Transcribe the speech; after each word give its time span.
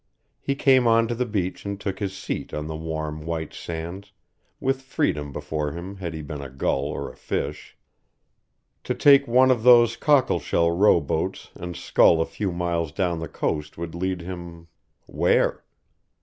He 0.39 0.55
came 0.55 0.87
on 0.87 1.07
to 1.09 1.13
the 1.13 1.27
beach 1.27 1.63
and 1.63 1.79
took 1.79 1.99
his 1.99 2.17
seat 2.17 2.55
on 2.55 2.65
the 2.65 2.75
warm, 2.75 3.23
white 3.23 3.53
sands, 3.53 4.13
with 4.59 4.81
freedom 4.81 5.31
before 5.31 5.73
him 5.73 5.97
had 5.97 6.15
he 6.15 6.23
been 6.23 6.41
a 6.41 6.49
gull 6.49 6.85
or 6.85 7.11
a 7.11 7.15
fish. 7.15 7.77
To 8.85 8.95
take 8.95 9.27
one 9.27 9.51
of 9.51 9.61
those 9.61 9.95
cockleshell 9.95 10.71
row 10.75 11.01
boats 11.01 11.51
and 11.53 11.75
scull 11.77 12.19
a 12.19 12.25
few 12.25 12.51
miles 12.51 12.91
down 12.91 13.19
the 13.19 13.27
coast 13.27 13.77
would 13.77 13.93
lead 13.93 14.21
him 14.21 14.69
where? 15.05 15.63